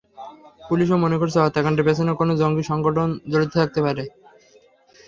[0.69, 4.03] পুলিশও মনে করছে, হত্যাকাণ্ডের পেছনে কোনো জঙ্গি সংগঠন জড়িত থাকতে পারে।